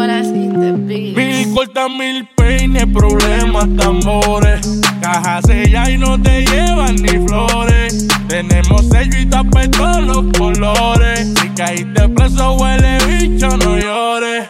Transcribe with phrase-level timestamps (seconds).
[0.00, 4.80] Mil cortas, mil peines, problemas, tambores.
[5.02, 8.08] Caja sella y no te llevan ni flores.
[8.26, 11.34] Tenemos sello y tapé todos los colores.
[11.38, 14.48] Si caíste preso, huele bicho, no llores.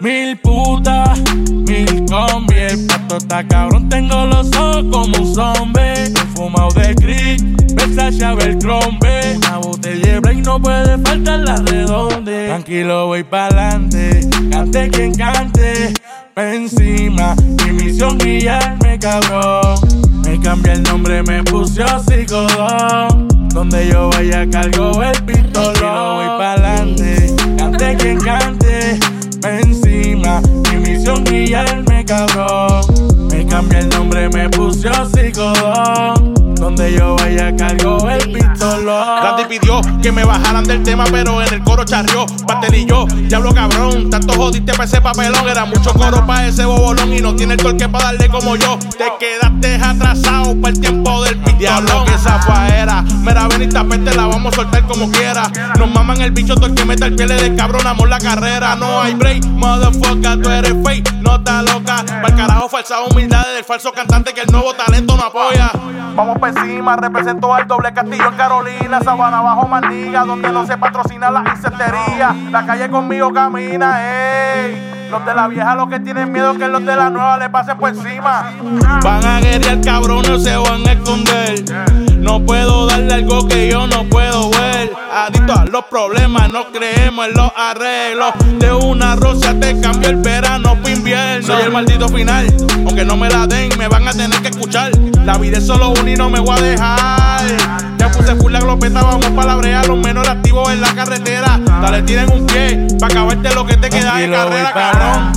[0.00, 1.18] Mil putas,
[1.66, 2.56] mil combi.
[2.56, 6.12] El pato tota está cabrón, tengo los ojos como un zombie.
[6.34, 7.42] Fumado de gris,
[7.74, 9.36] besa, Versace, Abercrombie.
[9.38, 12.09] Una botella de break no puede faltar la redonda.
[12.50, 15.94] Tranquilo, voy pa'lante, cante quien cante.
[16.34, 19.76] Pa' encima, mi misión guiarme, cabrón.
[20.24, 23.28] Me cambié el nombre, me puse psicodón.
[23.50, 25.74] Donde yo vaya cargo el pistolón.
[25.74, 28.98] Tranquilo, voy pa'lante, cante quien cante
[29.40, 30.42] pa' encima.
[30.72, 32.82] Mi misión guiarme, cabrón.
[33.30, 36.34] Me cambié el nombre, me puse psicodón.
[36.56, 39.19] Donde yo vaya cargo el pistolón.
[39.40, 42.26] Randy pidió que me bajaran del tema, pero en el coro charrió.
[42.46, 44.10] Baterillo, diablo cabrón.
[44.10, 45.48] Tanto jodiste para ese papelón.
[45.48, 47.12] Era mucho coro para ese bobolón.
[47.12, 48.78] Y no tiene el torque para darle como yo.
[48.98, 52.06] Te quedaste atrasado para el tiempo del pistolón.
[52.06, 53.02] que esa faera.
[53.02, 55.50] Mira, ven y tapete, la vamos a soltar como quiera.
[55.78, 57.86] Nos maman el bicho, todo el que meta el pie de cabrón.
[57.86, 58.76] Amor la carrera.
[58.76, 61.12] No hay break, motherfucker, tú eres fake.
[61.22, 62.04] No está loca.
[62.06, 65.70] Para el carajo, falsa humildad del falso cantante que el nuevo talento no apoya.
[66.14, 70.76] Vamos para encima, represento al doble castillo en Carolina, Sabana bajo Mandiga, donde no se
[70.76, 72.34] patrocina la insectería.
[72.50, 74.96] La calle conmigo camina, ey.
[75.10, 77.76] Los de la vieja lo que tienen miedo que los de la nueva le pasen
[77.76, 78.52] por encima.
[79.02, 81.64] Van a guerrear cabrones, se van a esconder.
[82.18, 84.79] No puedo darle algo que yo no puedo ver.
[85.12, 88.32] Adicto a los problemas, no creemos en los arreglos.
[88.60, 91.44] De una rosa te cambio el verano por invierno.
[91.44, 92.46] Soy el maldito final,
[92.86, 94.92] aunque no me la den, me van a tener que escuchar.
[95.24, 97.42] La vida es solo una y no me voy a dejar.
[97.98, 101.58] Ya puse full la glopeta, vamos para la brea, los menores activos en la carretera.
[101.82, 105.32] Dale, tiren un pie, pa' acabarte lo que te queda de carrera, cabrón.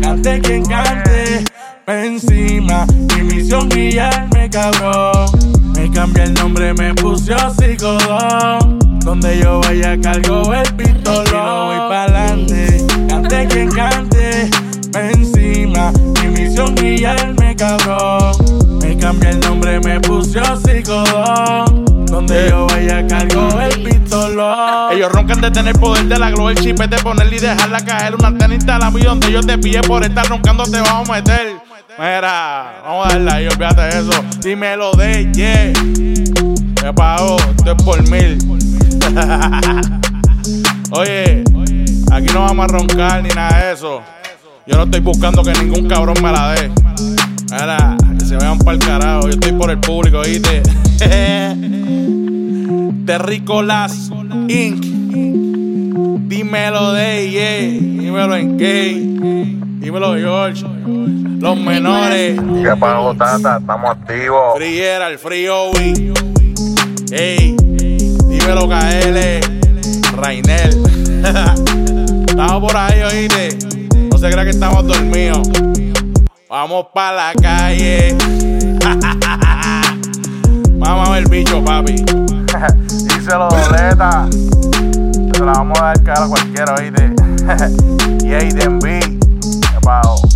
[0.00, 1.44] cante quien cante,
[1.88, 5.26] encima, mi misión guiarme, cabrón.
[5.74, 8.87] Me cambié el nombre, me puse psicodón.
[9.08, 11.24] Donde yo vaya cargo el pistolón.
[11.24, 14.50] voy pa'lante, cante quien cante,
[14.92, 18.34] pa' encima, mi misión guiarme, cabrón.
[18.82, 21.86] Me cambié el nombre, me puse psicodón.
[22.04, 24.92] Donde yo vaya cargo el pistolón.
[24.92, 27.82] Ellos roncan de tener poder de la glow, el chip es de ponerle y dejarla
[27.82, 28.14] caer.
[28.14, 31.56] Una antena instalada y donde yo te pille por estar roncando te vamos a meter.
[31.98, 34.24] Mira, vamos a darle ahí, olvídate de eso.
[34.42, 35.72] Dímelo de yeah.
[36.82, 38.57] Me pago, esto es por mil.
[40.90, 41.42] Oye,
[42.12, 44.02] aquí no vamos a roncar ni nada de eso.
[44.66, 46.70] Yo no estoy buscando que ningún cabrón me la dé.
[47.50, 49.22] Mira, que se vayan para el carajo.
[49.22, 50.62] Yo estoy por el público, ¿viste?
[53.06, 54.10] Terrícolas
[54.48, 54.84] Inc.
[56.28, 58.02] Dímelo de yeah.
[58.02, 59.16] Dímelo en gay.
[59.80, 60.64] Dímelo George.
[61.40, 62.38] Los menores.
[62.38, 63.56] ¿Qué pago, Tata?
[63.58, 64.54] Estamos activos.
[64.56, 65.70] Friera, el frío.
[67.10, 67.56] Ey,
[68.48, 69.40] dímelo KL,
[70.16, 70.82] Rainel.
[72.26, 73.58] estamos por ahí, oíste.
[74.10, 75.46] No se crea que estamos dormidos.
[76.48, 78.16] Vamos pa' la calle.
[80.78, 81.96] Vamos a ver bicho, papi.
[82.88, 84.26] Díselo, Doleta.
[84.30, 87.12] Se la vamos a dar cara a cualquiera, oíste.
[88.24, 88.98] y Aiden B.
[89.00, 90.27] ¿Qué pago?